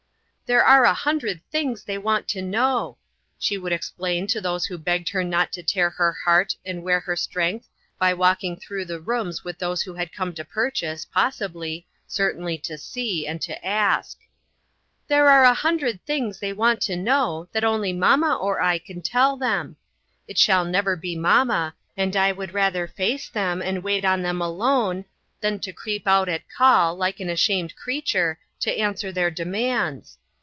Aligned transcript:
"There 0.47 0.65
are 0.65 0.83
a 0.83 0.93
hundred 0.93 1.39
things 1.49 1.85
they 1.85 1.97
want 1.97 2.27
to 2.27 2.41
know," 2.41 2.97
she 3.39 3.57
would 3.57 3.71
explain 3.71 4.27
to 4.27 4.41
those 4.41 4.65
who 4.65 4.73
OUT 4.73 4.79
IN 4.79 4.83
THE 4.83 4.89
WORLD. 4.91 4.97
39 4.99 4.99
begged 4.99 5.09
her 5.13 5.23
not 5.23 5.51
to 5.53 5.63
tear 5.63 5.89
her 5.91 6.11
heart 6.25 6.57
and 6.65 6.83
wear 6.83 6.99
her 6.99 7.15
strength 7.15 7.69
by 7.97 8.13
walking 8.13 8.57
through 8.57 8.83
the 8.83 8.99
rooms 8.99 9.45
with 9.45 9.59
those 9.59 9.83
who 9.83 9.93
had 9.93 10.11
come 10.11 10.33
to 10.33 10.43
purchase, 10.43 11.05
possi 11.15 11.53
bly, 11.53 11.83
certainly 12.05 12.57
to 12.57 12.77
see, 12.77 13.25
and 13.25 13.41
to 13.43 13.65
ask." 13.65 14.17
There 15.07 15.29
are 15.29 15.45
a 15.45 15.53
hundred 15.53 16.03
things 16.05 16.39
they 16.39 16.51
want 16.51 16.81
to 16.81 16.97
know 16.97 17.47
that 17.53 17.63
only 17.63 17.93
mamma 17.93 18.35
or 18.35 18.59
I 18.59 18.77
can 18.77 19.01
tell 19.01 19.37
them. 19.37 19.77
It 20.27 20.37
shall 20.37 20.65
never 20.65 20.97
be 20.97 21.15
mamma, 21.15 21.75
and 21.95 22.13
I 22.17 22.33
would 22.33 22.53
rather 22.53 22.87
face 22.89 23.29
them 23.29 23.61
and 23.61 23.83
wait 23.85 24.03
on 24.03 24.21
them 24.21 24.41
alone, 24.41 25.05
than 25.39 25.59
to 25.59 25.71
creep 25.71 26.05
out 26.05 26.27
at 26.27 26.49
call, 26.49 26.93
like 26.97 27.21
an 27.21 27.29
ashamed 27.29 27.77
creature, 27.77 28.37
to 28.59 28.77
answer 28.77 29.13
their 29.13 29.31
demands. 29.31 30.17